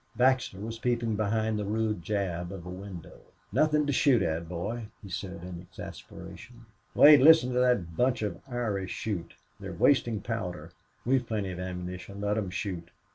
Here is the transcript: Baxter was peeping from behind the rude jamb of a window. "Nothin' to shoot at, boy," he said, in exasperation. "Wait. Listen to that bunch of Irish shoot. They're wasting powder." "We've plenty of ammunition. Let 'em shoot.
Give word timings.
Baxter 0.15 0.59
was 0.59 0.79
peeping 0.79 1.09
from 1.09 1.15
behind 1.15 1.59
the 1.59 1.63
rude 1.63 2.01
jamb 2.01 2.51
of 2.51 2.65
a 2.65 2.69
window. 2.71 3.19
"Nothin' 3.51 3.85
to 3.85 3.93
shoot 3.93 4.23
at, 4.23 4.49
boy," 4.49 4.87
he 5.03 5.09
said, 5.09 5.43
in 5.43 5.61
exasperation. 5.61 6.65
"Wait. 6.95 7.21
Listen 7.21 7.53
to 7.53 7.59
that 7.59 7.95
bunch 7.95 8.23
of 8.23 8.41
Irish 8.49 8.89
shoot. 8.89 9.35
They're 9.59 9.71
wasting 9.73 10.19
powder." 10.19 10.71
"We've 11.05 11.27
plenty 11.27 11.51
of 11.51 11.59
ammunition. 11.59 12.19
Let 12.19 12.35
'em 12.39 12.49
shoot. 12.49 12.89